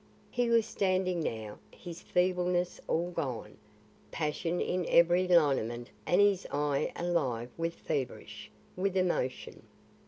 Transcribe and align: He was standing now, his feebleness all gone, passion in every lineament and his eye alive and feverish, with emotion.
He 0.31 0.49
was 0.49 0.65
standing 0.65 1.19
now, 1.19 1.59
his 1.69 2.01
feebleness 2.01 2.81
all 2.87 3.11
gone, 3.11 3.57
passion 4.09 4.59
in 4.59 4.83
every 4.89 5.27
lineament 5.27 5.91
and 6.07 6.19
his 6.19 6.47
eye 6.51 6.91
alive 6.95 7.51
and 7.55 7.71
feverish, 7.71 8.49
with 8.75 8.97
emotion. 8.97 9.61